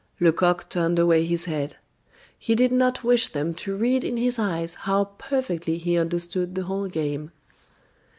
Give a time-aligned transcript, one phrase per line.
[0.19, 1.77] Lecoq turned away his head;
[2.39, 6.63] he did not wish them to read in his eyes how perfectly he understood the
[6.63, 7.29] whole game.